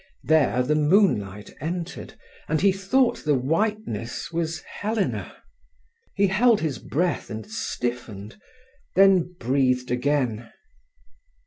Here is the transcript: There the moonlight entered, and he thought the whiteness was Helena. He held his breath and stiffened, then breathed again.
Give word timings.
There 0.23 0.63
the 0.63 0.73
moonlight 0.73 1.53
entered, 1.61 2.15
and 2.47 2.59
he 2.59 2.71
thought 2.71 3.23
the 3.23 3.35
whiteness 3.35 4.31
was 4.31 4.61
Helena. 4.61 5.43
He 6.15 6.25
held 6.25 6.59
his 6.59 6.79
breath 6.79 7.29
and 7.29 7.45
stiffened, 7.45 8.41
then 8.95 9.35
breathed 9.37 9.91
again. 9.91 10.51